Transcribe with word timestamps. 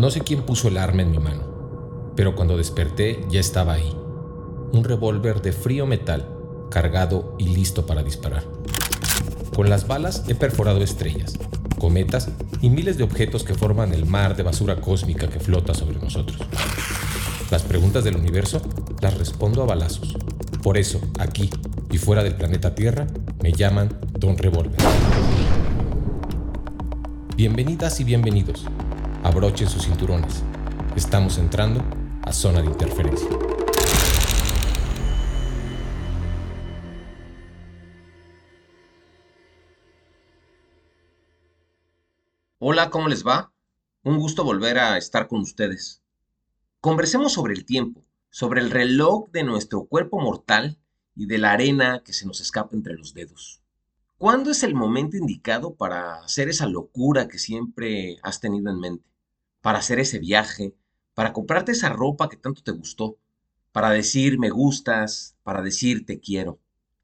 No 0.00 0.10
sé 0.10 0.22
quién 0.22 0.44
puso 0.44 0.68
el 0.68 0.78
arma 0.78 1.02
en 1.02 1.10
mi 1.10 1.18
mano, 1.18 1.42
pero 2.16 2.34
cuando 2.34 2.56
desperté 2.56 3.22
ya 3.28 3.38
estaba 3.38 3.74
ahí. 3.74 3.94
Un 4.72 4.82
revólver 4.82 5.42
de 5.42 5.52
frío 5.52 5.84
metal, 5.84 6.26
cargado 6.70 7.36
y 7.38 7.48
listo 7.48 7.84
para 7.84 8.02
disparar. 8.02 8.44
Con 9.54 9.68
las 9.68 9.86
balas 9.86 10.24
he 10.26 10.34
perforado 10.34 10.82
estrellas, 10.82 11.38
cometas 11.78 12.30
y 12.62 12.70
miles 12.70 12.96
de 12.96 13.04
objetos 13.04 13.44
que 13.44 13.52
forman 13.52 13.92
el 13.92 14.06
mar 14.06 14.36
de 14.36 14.42
basura 14.42 14.80
cósmica 14.80 15.28
que 15.28 15.38
flota 15.38 15.74
sobre 15.74 15.98
nosotros. 15.98 16.38
Las 17.50 17.62
preguntas 17.64 18.02
del 18.02 18.16
universo 18.16 18.62
las 19.02 19.18
respondo 19.18 19.62
a 19.62 19.66
balazos. 19.66 20.16
Por 20.62 20.78
eso, 20.78 20.98
aquí 21.18 21.50
y 21.90 21.98
fuera 21.98 22.22
del 22.22 22.36
planeta 22.36 22.74
Tierra, 22.74 23.06
me 23.42 23.52
llaman 23.52 24.00
Don 24.18 24.38
Revolver. 24.38 24.80
Bienvenidas 27.36 28.00
y 28.00 28.04
bienvenidos. 28.04 28.64
Abrochen 29.22 29.68
sus 29.68 29.84
cinturones. 29.84 30.42
Estamos 30.96 31.36
entrando 31.36 31.84
a 32.22 32.32
zona 32.32 32.62
de 32.62 32.68
interferencia. 32.68 33.28
Hola, 42.58 42.88
¿cómo 42.88 43.08
les 43.08 43.26
va? 43.26 43.52
Un 44.04 44.18
gusto 44.18 44.42
volver 44.42 44.78
a 44.78 44.96
estar 44.96 45.28
con 45.28 45.40
ustedes. 45.40 46.02
Conversemos 46.80 47.34
sobre 47.34 47.52
el 47.52 47.66
tiempo, 47.66 48.06
sobre 48.30 48.62
el 48.62 48.70
reloj 48.70 49.28
de 49.32 49.44
nuestro 49.44 49.84
cuerpo 49.84 50.18
mortal 50.18 50.78
y 51.14 51.26
de 51.26 51.36
la 51.36 51.52
arena 51.52 52.02
que 52.02 52.14
se 52.14 52.26
nos 52.26 52.40
escapa 52.40 52.74
entre 52.74 52.94
los 52.94 53.12
dedos. 53.12 53.60
¿Cuándo 54.16 54.50
es 54.50 54.62
el 54.62 54.74
momento 54.74 55.18
indicado 55.18 55.74
para 55.74 56.22
hacer 56.24 56.48
esa 56.48 56.66
locura 56.66 57.28
que 57.28 57.38
siempre 57.38 58.18
has 58.22 58.40
tenido 58.40 58.70
en 58.70 58.80
mente? 58.80 59.09
Para 59.60 59.78
hacer 59.78 59.98
ese 59.98 60.18
viaje, 60.18 60.74
para 61.14 61.32
comprarte 61.32 61.72
esa 61.72 61.90
ropa 61.90 62.28
que 62.28 62.36
tanto 62.36 62.62
te 62.62 62.70
gustó, 62.72 63.18
para 63.72 63.90
decir 63.90 64.38
me 64.38 64.50
gustas, 64.50 65.36
para 65.42 65.62
decir 65.62 66.06
te 66.06 66.18
quiero, 66.18 66.58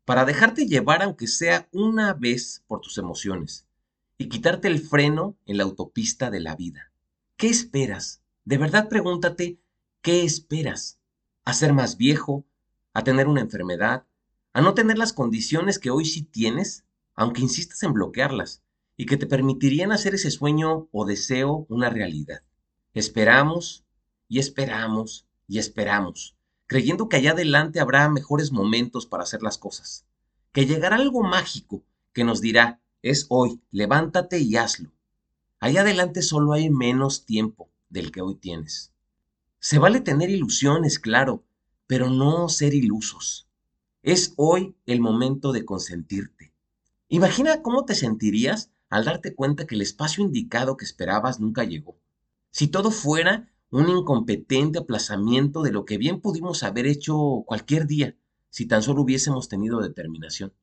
para 0.05 0.25
dejarte 0.25 0.67
llevar 0.67 1.03
aunque 1.03 1.27
sea 1.27 1.69
una 1.73 2.15
vez 2.15 2.63
por 2.67 2.81
tus 2.81 2.99
emociones 2.99 3.67
y 4.19 4.29
quitarte 4.29 4.69
el 4.69 4.81
freno 4.81 5.37
en 5.45 5.59
la 5.59 5.65
autopista 5.65 6.31
de 6.31 6.41
la 6.41 6.57
vida. 6.57 6.93
¿Qué 7.37 7.49
esperas? 7.49 8.23
De 8.45 8.57
verdad 8.57 8.89
pregúntate, 8.89 9.59
¿qué 10.01 10.25
esperas? 10.25 10.99
¿A 11.45 11.53
ser 11.53 11.73
más 11.73 11.97
viejo? 11.97 12.47
¿A 12.95 13.05
tener 13.05 13.29
una 13.29 13.43
enfermedad? 13.43 14.07
¿A 14.55 14.63
no 14.63 14.73
tener 14.73 14.97
las 14.97 15.13
condiciones 15.13 15.79
que 15.79 15.91
hoy 15.91 16.07
sí 16.07 16.23
tienes, 16.23 16.87
aunque 17.15 17.43
insistas 17.43 17.83
en 17.83 17.93
bloquearlas, 17.93 18.63
y 18.97 19.05
que 19.05 19.19
te 19.19 19.27
permitirían 19.27 19.93
hacer 19.93 20.15
ese 20.15 20.31
sueño 20.31 20.89
o 20.93 21.05
deseo 21.05 21.67
una 21.69 21.91
realidad? 21.91 22.43
Esperamos 22.97 23.85
y 24.27 24.39
esperamos 24.39 25.27
y 25.47 25.59
esperamos, 25.59 26.35
creyendo 26.67 27.11
que 27.11 27.17
allá 27.19 27.33
adelante 27.33 27.79
habrá 27.79 28.09
mejores 28.09 28.53
momentos 28.53 29.05
para 29.05 29.23
hacer 29.23 29.43
las 29.43 29.59
cosas, 29.59 30.07
que 30.53 30.65
llegará 30.65 30.97
algo 30.97 31.23
mágico 31.23 31.85
que 32.15 32.25
nos 32.25 32.41
dirá, 32.41 32.81
es 33.03 33.27
hoy, 33.29 33.61
levántate 33.71 34.39
y 34.39 34.57
hazlo. 34.57 34.93
Allá 35.61 35.83
adelante 35.83 36.23
solo 36.23 36.55
hay 36.55 36.71
menos 36.71 37.27
tiempo 37.27 37.69
del 37.91 38.11
que 38.11 38.23
hoy 38.23 38.37
tienes. 38.37 38.95
Se 39.59 39.79
vale 39.79 40.01
tener 40.01 40.31
ilusiones, 40.31 40.99
claro, 40.99 41.45
pero 41.87 42.09
no 42.09 42.49
ser 42.49 42.73
ilusos. 42.73 43.47
Es 44.03 44.33
hoy 44.37 44.75
el 44.87 45.01
momento 45.01 45.53
de 45.53 45.67
consentirte. 45.67 46.55
Imagina 47.09 47.61
cómo 47.61 47.85
te 47.85 47.95
sentirías 47.95 48.71
al 48.89 49.05
darte 49.05 49.35
cuenta 49.35 49.67
que 49.67 49.75
el 49.75 49.83
espacio 49.83 50.25
indicado 50.25 50.79
que 50.79 50.87
esperabas 50.87 51.41
nunca 51.41 51.63
llegó. 51.65 51.99
Si 52.59 52.69
todo 52.69 52.91
fuera 52.91 53.53
un 53.69 53.91
incompetente 53.91 54.79
aplazamiento 54.79 55.61
de 55.61 55.73
lo 55.73 55.85
que 55.85 55.99
bien 55.99 56.23
pudimos 56.23 56.63
haber 56.63 56.87
hecho 56.87 57.45
cualquier 57.45 57.87
día, 57.87 58.17
si 58.49 58.65
tan 58.65 58.83
solo 58.83 59.03
hubiésemos 59.03 59.51
tenido 59.51 59.83
determinación. 59.83 60.55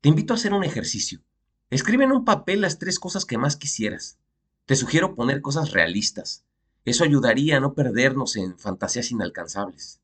Te 0.00 0.08
invito 0.08 0.32
a 0.32 0.36
hacer 0.36 0.54
un 0.54 0.64
ejercicio. 0.64 1.20
Escribe 1.68 2.04
en 2.04 2.12
un 2.12 2.24
papel 2.24 2.62
las 2.62 2.78
tres 2.78 2.98
cosas 2.98 3.26
que 3.26 3.36
más 3.36 3.58
quisieras. 3.58 4.16
Te 4.64 4.74
sugiero 4.74 5.14
poner 5.14 5.42
cosas 5.42 5.72
realistas. 5.72 6.46
Eso 6.86 7.04
ayudaría 7.04 7.58
a 7.58 7.60
no 7.60 7.74
perdernos 7.74 8.36
en 8.36 8.58
fantasías 8.58 9.10
inalcanzables. 9.10 10.00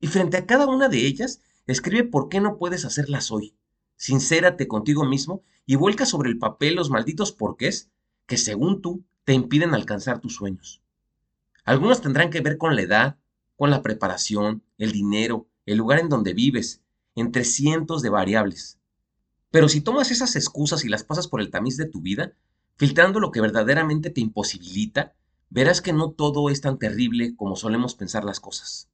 Y 0.00 0.06
frente 0.06 0.38
a 0.38 0.46
cada 0.46 0.66
una 0.66 0.88
de 0.88 1.06
ellas, 1.06 1.42
escribe 1.66 2.04
por 2.04 2.30
qué 2.30 2.40
no 2.40 2.56
puedes 2.56 2.86
hacerlas 2.86 3.30
hoy. 3.30 3.54
Sincérate 3.96 4.66
contigo 4.66 5.04
mismo 5.04 5.42
y 5.66 5.76
vuelca 5.76 6.06
sobre 6.06 6.30
el 6.30 6.38
papel 6.38 6.76
los 6.76 6.88
malditos 6.88 7.32
porqués 7.32 7.90
que, 8.24 8.38
según 8.38 8.80
tú, 8.80 9.04
te 9.28 9.34
impiden 9.34 9.74
alcanzar 9.74 10.20
tus 10.20 10.36
sueños. 10.36 10.80
Algunos 11.66 12.00
tendrán 12.00 12.30
que 12.30 12.40
ver 12.40 12.56
con 12.56 12.74
la 12.74 12.80
edad, 12.80 13.18
con 13.56 13.68
la 13.68 13.82
preparación, 13.82 14.62
el 14.78 14.90
dinero, 14.90 15.50
el 15.66 15.76
lugar 15.76 15.98
en 15.98 16.08
donde 16.08 16.32
vives, 16.32 16.80
entre 17.14 17.44
cientos 17.44 18.00
de 18.00 18.08
variables. 18.08 18.78
Pero 19.50 19.68
si 19.68 19.82
tomas 19.82 20.10
esas 20.10 20.34
excusas 20.34 20.82
y 20.86 20.88
las 20.88 21.04
pasas 21.04 21.28
por 21.28 21.42
el 21.42 21.50
tamiz 21.50 21.76
de 21.76 21.84
tu 21.84 22.00
vida, 22.00 22.32
filtrando 22.76 23.20
lo 23.20 23.30
que 23.30 23.42
verdaderamente 23.42 24.08
te 24.08 24.22
imposibilita, 24.22 25.14
verás 25.50 25.82
que 25.82 25.92
no 25.92 26.10
todo 26.10 26.48
es 26.48 26.62
tan 26.62 26.78
terrible 26.78 27.36
como 27.36 27.54
solemos 27.54 27.94
pensar 27.94 28.24
las 28.24 28.40
cosas. 28.40 28.88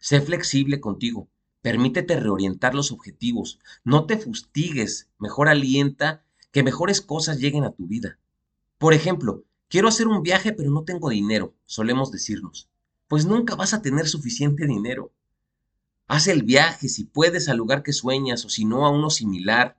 Sé 0.00 0.20
flexible 0.20 0.80
contigo, 0.80 1.28
permítete 1.62 2.18
reorientar 2.18 2.74
los 2.74 2.90
objetivos, 2.90 3.60
no 3.84 4.06
te 4.06 4.18
fustigues, 4.18 5.10
mejor 5.20 5.48
alienta 5.48 6.24
que 6.50 6.64
mejores 6.64 7.00
cosas 7.00 7.38
lleguen 7.38 7.62
a 7.62 7.70
tu 7.70 7.86
vida. 7.86 8.18
Por 8.78 8.94
ejemplo, 8.94 9.44
quiero 9.70 9.88
hacer 9.88 10.08
un 10.08 10.22
viaje 10.22 10.52
pero 10.52 10.70
no 10.70 10.84
tengo 10.84 11.08
dinero, 11.08 11.54
solemos 11.64 12.10
decirnos. 12.10 12.68
Pues 13.08 13.24
nunca 13.24 13.54
vas 13.54 13.72
a 13.72 13.80
tener 13.80 14.06
suficiente 14.06 14.66
dinero. 14.66 15.12
Haz 16.06 16.26
el 16.26 16.42
viaje 16.42 16.88
si 16.88 17.04
puedes 17.04 17.48
al 17.48 17.56
lugar 17.56 17.82
que 17.82 17.92
sueñas 17.92 18.44
o 18.44 18.50
si 18.50 18.66
no 18.66 18.84
a 18.84 18.90
uno 18.90 19.10
similar. 19.10 19.78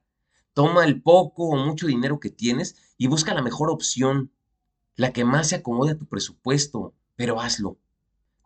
Toma 0.53 0.85
el 0.85 1.01
poco 1.01 1.49
o 1.49 1.57
mucho 1.57 1.87
dinero 1.87 2.19
que 2.19 2.29
tienes 2.29 2.75
y 2.97 3.07
busca 3.07 3.33
la 3.33 3.41
mejor 3.41 3.69
opción, 3.69 4.31
la 4.95 5.13
que 5.13 5.25
más 5.25 5.49
se 5.49 5.55
acomode 5.55 5.91
a 5.91 5.97
tu 5.97 6.05
presupuesto, 6.05 6.93
pero 7.15 7.39
hazlo. 7.39 7.77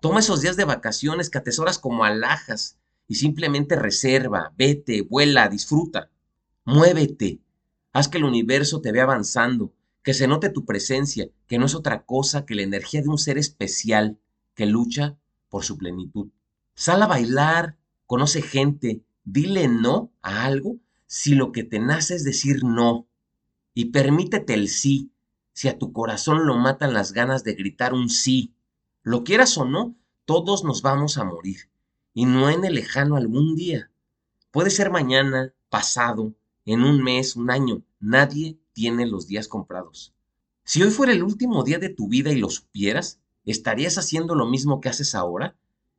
Toma 0.01 0.19
esos 0.19 0.41
días 0.41 0.57
de 0.57 0.65
vacaciones 0.65 1.29
que 1.29 1.37
atesoras 1.37 1.79
como 1.79 2.03
alhajas 2.03 2.77
y 3.07 3.15
simplemente 3.15 3.75
reserva, 3.75 4.53
vete, 4.57 5.01
vuela, 5.01 5.47
disfruta. 5.47 6.09
Muévete. 6.63 7.39
Haz 7.93 8.07
que 8.07 8.17
el 8.17 8.25
universo 8.25 8.81
te 8.81 8.91
vea 8.91 9.03
avanzando, 9.03 9.73
que 10.05 10.13
se 10.13 10.27
note 10.27 10.51
tu 10.51 10.65
presencia, 10.65 11.29
que 11.47 11.57
no 11.57 11.65
es 11.65 11.73
otra 11.73 12.03
cosa 12.03 12.45
que 12.45 12.53
la 12.53 12.61
energía 12.61 13.01
de 13.01 13.09
un 13.09 13.17
ser 13.17 13.39
especial 13.39 14.19
que 14.53 14.67
lucha 14.67 15.17
por 15.49 15.63
su 15.65 15.79
plenitud. 15.79 16.27
Sal 16.75 17.01
a 17.01 17.07
bailar, 17.07 17.75
conoce 18.05 18.43
gente, 18.43 19.01
dile 19.23 19.67
no 19.67 20.11
a 20.21 20.45
algo 20.45 20.77
si 21.07 21.33
lo 21.33 21.51
que 21.51 21.63
te 21.63 21.79
nace 21.79 22.13
es 22.13 22.23
decir 22.23 22.63
no, 22.63 23.07
y 23.73 23.85
permítete 23.85 24.53
el 24.53 24.69
sí, 24.69 25.09
si 25.53 25.69
a 25.69 25.79
tu 25.79 25.91
corazón 25.91 26.45
lo 26.45 26.55
matan 26.55 26.93
las 26.93 27.11
ganas 27.11 27.43
de 27.43 27.55
gritar 27.55 27.95
un 27.95 28.09
sí. 28.09 28.53
Lo 29.01 29.23
quieras 29.23 29.57
o 29.57 29.65
no, 29.65 29.95
todos 30.25 30.63
nos 30.63 30.83
vamos 30.83 31.17
a 31.17 31.23
morir, 31.23 31.71
y 32.13 32.25
no 32.25 32.51
en 32.51 32.63
el 32.63 32.75
lejano 32.75 33.15
algún 33.15 33.55
día. 33.55 33.89
Puede 34.51 34.69
ser 34.69 34.91
mañana, 34.91 35.51
pasado, 35.69 36.35
en 36.63 36.83
un 36.83 37.01
mes, 37.03 37.35
un 37.35 37.49
año, 37.49 37.81
nadie 37.99 38.59
tiene 38.75 39.07
los 39.07 39.25
días 39.25 39.47
comprados. 39.47 40.13
Si 40.65 40.83
hoy 40.83 40.91
fuera 40.91 41.13
el 41.13 41.23
último 41.23 41.63
día 41.63 41.79
de 41.79 41.89
tu 41.89 42.09
vida 42.09 42.31
y 42.31 42.35
lo 42.35 42.49
supieras, 42.49 43.21
¿estarías 43.45 43.97
haciendo 43.97 44.35
lo 44.35 44.45
mismo 44.45 44.81
que 44.81 44.89
haces 44.89 45.15
ahora? 45.15 45.55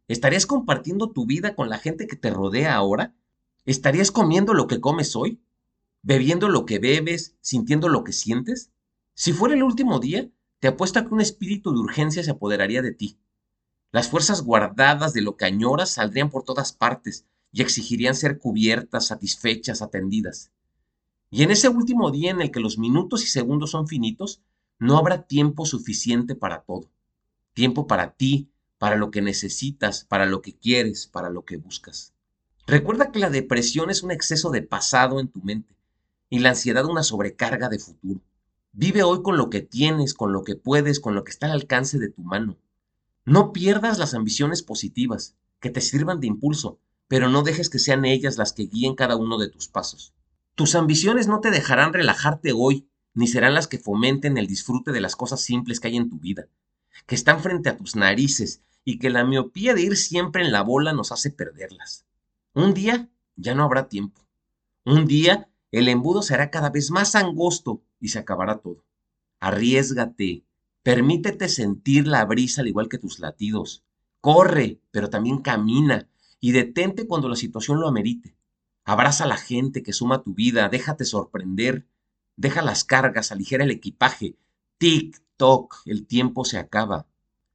¿Estarías 0.09 0.47
compartiendo 0.47 1.11
tu 1.11 1.27
vida 1.27 1.57
con 1.57 1.71
la 1.71 1.79
gente 1.79 2.07
que 2.07 2.17
te 2.17 2.31
rodea 2.31 2.75
ahora? 2.75 3.15
¿Estarías 3.65 4.11
comiendo 4.13 4.53
lo 4.55 4.67
que 4.67 4.81
comes 4.81 5.17
hoy? 5.17 5.41
¿Bebiendo 6.03 6.49
lo 6.49 6.67
que 6.67 6.79
bebes? 6.79 7.35
¿Sintiendo 7.41 7.89
lo 7.89 8.05
que 8.05 8.13
sientes? 8.13 8.71
Si 9.15 9.33
fuera 9.33 9.55
el 9.55 9.63
último 9.63 9.99
día, 9.99 10.29
te 10.61 10.69
apuesto 10.69 10.99
a 10.99 11.07
que 11.07 11.15
un 11.15 11.23
espíritu 11.23 11.73
de 11.73 11.81
urgencia 11.81 12.23
se 12.23 12.31
apoderaría 12.31 12.83
de 12.83 12.93
ti. 12.93 13.19
Las 13.91 14.11
fuerzas 14.11 14.43
guardadas 14.43 15.15
de 15.15 15.23
lo 15.23 15.37
que 15.37 15.47
añoras 15.47 15.91
saldrían 15.91 16.31
por 16.31 16.43
todas 16.43 16.73
partes 16.73 17.25
y 17.53 17.63
exigirían 17.63 18.15
ser 18.15 18.39
cubiertas, 18.39 19.07
satisfechas, 19.07 19.81
atendidas. 19.81 20.51
Y 21.31 21.43
en 21.43 21.51
ese 21.51 21.69
último 21.69 22.11
día 22.11 22.31
en 22.31 22.41
el 22.41 22.51
que 22.51 22.61
los 22.61 22.79
minutos 22.79 23.25
y 23.25 23.27
segundos 23.27 23.73
son 23.73 23.89
finitos, 23.89 24.43
no 24.79 24.99
habrá 24.99 25.27
tiempo 25.27 25.67
suficiente 25.67 26.35
para 26.35 26.63
todo. 26.63 26.91
Tiempo 27.55 27.87
para 27.87 28.13
ti, 28.13 28.51
para 28.79 28.97
lo 28.97 29.11
que 29.11 29.23
necesitas, 29.23 30.05
para 30.05 30.27
lo 30.27 30.43
que 30.43 30.55
quieres, 30.55 31.07
para 31.07 31.31
lo 31.31 31.45
que 31.45 31.57
buscas. 31.57 32.13
Recuerda 32.67 33.13
que 33.13 33.19
la 33.19 33.31
depresión 33.31 33.91
es 33.91 34.03
un 34.03 34.11
exceso 34.11 34.51
de 34.51 34.63
pasado 34.63 35.21
en 35.21 35.29
tu 35.29 35.41
mente 35.41 35.75
y 36.29 36.41
la 36.41 36.51
ansiedad 36.51 36.85
una 36.85 37.03
sobrecarga 37.03 37.69
de 37.69 37.79
futuro. 37.79 38.21
Vive 38.73 39.03
hoy 39.03 39.23
con 39.23 39.37
lo 39.37 39.49
que 39.49 39.63
tienes, 39.63 40.15
con 40.15 40.33
lo 40.33 40.45
que 40.45 40.57
puedes, 40.57 41.01
con 41.01 41.15
lo 41.15 41.25
que 41.25 41.31
está 41.31 41.47
al 41.47 41.53
alcance 41.53 41.99
de 41.99 42.11
tu 42.11 42.23
mano. 42.23 42.57
No 43.25 43.53
pierdas 43.53 43.99
las 43.99 44.15
ambiciones 44.15 44.63
positivas, 44.63 45.35
que 45.61 45.71
te 45.71 45.81
sirvan 45.81 46.21
de 46.21 46.27
impulso, 46.27 46.79
pero 47.09 47.29
no 47.29 47.43
dejes 47.43 47.71
que 47.71 47.79
sean 47.79 48.05
ellas 48.05 48.37
las 48.37 48.53
que 48.53 48.67
guíen 48.67 48.95
cada 48.95 49.17
uno 49.17 49.39
de 49.39 49.49
tus 49.49 49.69
pasos. 49.69 50.13
Tus 50.57 50.75
ambiciones 50.75 51.29
no 51.29 51.41
te 51.41 51.51
dejarán 51.51 51.93
relajarte 51.93 52.53
hoy, 52.53 52.89
ni 53.13 53.29
serán 53.29 53.53
las 53.53 53.69
que 53.69 53.79
fomenten 53.79 54.39
el 54.39 54.47
disfrute 54.47 54.91
de 54.91 55.03
las 55.03 55.15
cosas 55.15 55.43
simples 55.43 55.81
que 55.81 55.89
hay 55.89 55.97
en 55.97 56.09
tu 56.09 56.19
vida. 56.19 56.49
que 57.05 57.15
están 57.15 57.41
frente 57.41 57.69
a 57.69 57.77
tus 57.77 57.95
narices 57.95 58.63
y 58.83 58.99
que 58.99 59.11
la 59.11 59.23
miopía 59.23 59.75
de 59.75 59.83
ir 59.83 59.97
siempre 59.99 60.43
en 60.43 60.51
la 60.51 60.63
bola 60.63 60.95
nos 60.95 61.13
hace 61.13 61.31
perderlas. 61.31 62.07
Un 62.55 62.73
día 62.73 63.11
ya 63.37 63.55
no 63.55 63.65
habrá 63.65 63.89
tiempo. 63.89 64.23
Un 64.87 65.07
día 65.07 65.51
el 65.73 65.89
embudo 65.89 66.23
será 66.23 66.51
cada 66.51 66.71
vez 66.71 66.91
más 66.91 67.15
angosto 67.15 67.83
y 68.01 68.09
se 68.09 68.19
acabará 68.19 68.59
todo. 68.59 68.83
Arriesgate, 69.41 70.47
permítete 70.83 71.51
sentir 71.51 72.07
la 72.07 72.25
brisa 72.25 72.63
al 72.63 72.69
igual 72.69 72.89
que 72.89 72.97
tus 72.97 73.19
latidos. 73.19 73.85
Corre, 74.23 74.81
pero 74.91 75.11
también 75.11 75.43
camina 75.43 76.09
y 76.41 76.53
detente 76.53 77.07
cuando 77.07 77.29
la 77.29 77.37
situación 77.37 77.79
lo 77.79 77.89
amerite. 77.89 78.36
Abraza 78.89 79.25
a 79.25 79.27
la 79.27 79.37
gente 79.37 79.83
que 79.83 79.93
suma 79.93 80.23
tu 80.23 80.33
vida, 80.33 80.69
déjate 80.69 81.05
sorprender, 81.05 81.89
deja 82.37 82.63
las 82.63 82.85
cargas, 82.85 83.33
aligera 83.33 83.65
el 83.65 83.73
equipaje. 83.73 84.37
Tic, 84.79 85.21
toc, 85.37 85.83
el 85.87 86.07
tiempo 86.07 86.45
se 86.45 86.57
acaba. 86.57 87.09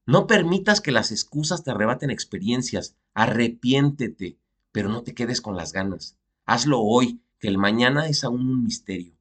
No 0.06 0.28
permitas 0.28 0.82
que 0.82 0.92
las 0.92 1.10
excusas 1.10 1.64
te 1.64 1.72
arrebaten 1.72 2.12
experiencias. 2.12 2.98
Arrepiéntete, 3.14 4.40
pero 4.74 4.90
no 4.90 5.04
te 5.04 5.14
quedes 5.14 5.40
con 5.40 5.56
las 5.56 5.72
ganas. 5.72 6.18
Hazlo 6.46 6.82
hoy, 6.82 7.22
que 7.40 7.48
el 7.48 7.58
mañana 7.58 8.08
es 8.08 8.26
aún 8.26 8.42
un 8.42 8.66
misterio. 8.66 9.14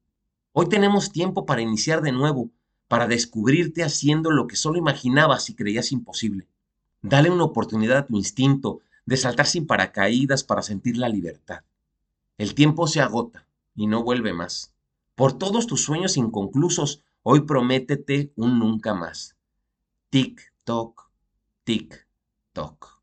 Hoy 0.51 0.67
tenemos 0.67 1.13
tiempo 1.13 1.45
para 1.45 1.61
iniciar 1.61 2.01
de 2.01 2.11
nuevo, 2.11 2.51
para 2.89 3.07
descubrirte 3.07 3.85
haciendo 3.85 4.31
lo 4.31 4.47
que 4.47 4.57
solo 4.57 4.77
imaginabas 4.77 5.49
y 5.49 5.55
creías 5.55 5.93
imposible. 5.93 6.49
Dale 7.01 7.29
una 7.29 7.45
oportunidad 7.45 7.99
a 7.99 8.05
tu 8.05 8.17
instinto 8.17 8.81
de 9.05 9.15
saltar 9.15 9.45
sin 9.45 9.65
paracaídas 9.65 10.43
para 10.43 10.61
sentir 10.61 10.97
la 10.97 11.07
libertad. 11.07 11.61
El 12.41 12.55
tiempo 12.55 12.87
se 12.87 13.01
agota 13.01 13.45
y 13.75 13.85
no 13.85 14.01
vuelve 14.01 14.33
más. 14.33 14.73
Por 15.13 15.33
todos 15.33 15.67
tus 15.67 15.83
sueños 15.83 16.17
inconclusos, 16.17 17.03
hoy 17.21 17.41
prométete 17.41 18.33
un 18.35 18.57
nunca 18.57 18.95
más. 18.95 19.35
Tic, 20.09 20.51
toc, 20.63 21.11
tic, 21.63 22.07
toc. 22.51 22.99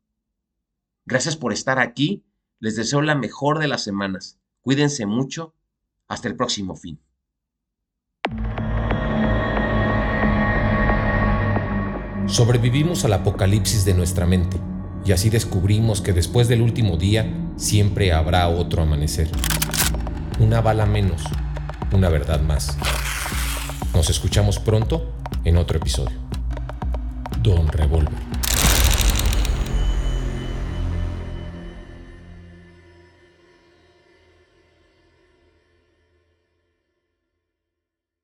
Gracias 1.05 1.37
por 1.37 1.53
estar 1.53 1.79
aquí. 1.79 2.25
Les 2.59 2.75
deseo 2.75 3.01
la 3.01 3.15
mejor 3.15 3.59
de 3.59 3.69
las 3.69 3.81
semanas. 3.81 4.37
Cuídense 4.59 5.05
mucho. 5.05 5.53
Hasta 6.09 6.27
el 6.27 6.35
próximo 6.35 6.75
fin. 6.75 6.99
Sobrevivimos 12.27 13.05
al 13.05 13.13
apocalipsis 13.13 13.85
de 13.85 13.93
nuestra 13.93 14.25
mente 14.25 14.59
y 15.09 15.11
así 15.11 15.31
descubrimos 15.31 16.01
que 16.01 16.13
después 16.13 16.47
del 16.47 16.61
último 16.61 16.95
día 16.95 17.25
siempre 17.55 18.13
habrá 18.13 18.47
otro 18.47 18.83
amanecer. 18.83 19.27
Una 20.37 20.61
bala 20.61 20.85
menos, 20.85 21.23
una 21.91 22.09
verdad 22.09 22.39
más. 22.41 22.77
Nos 23.95 24.11
escuchamos 24.11 24.59
pronto 24.59 25.11
en 25.45 25.57
otro 25.57 25.77
episodio. 25.77 26.15
Don 27.41 27.69
Revolver. 27.69 28.38